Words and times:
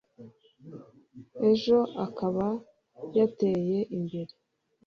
ejo 1.49 1.77
akaba 2.05 2.45
yateye 3.17 3.79
imbere 3.97 4.33